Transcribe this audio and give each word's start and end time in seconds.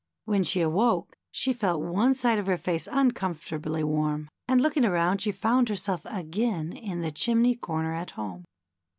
When 0.25 0.41
she 0.41 0.61
awoke 0.61 1.15
she 1.29 1.53
felt 1.53 1.79
one 1.83 2.15
side 2.15 2.39
of 2.39 2.47
her 2.47 2.57
face 2.57 2.87
un 2.87 3.11
comfortably 3.11 3.83
warm, 3.83 4.29
and 4.47 4.59
looking 4.59 4.83
around 4.83 5.21
she 5.21 5.31
found 5.31 5.69
herself 5.69 6.07
again 6.09 6.73
in 6.73 7.01
the 7.01 7.11
chimney 7.11 7.55
corner 7.55 7.93
at 7.93 8.09
home. 8.09 8.43